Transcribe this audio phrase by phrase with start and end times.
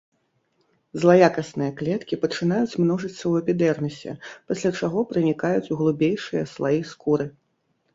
[1.03, 4.11] Злаякасныя клеткі пачынаюць множыцца ў эпідэрмісе,
[4.51, 7.35] пасля чаго пранікаюць у глыбейшыя слаі скуры.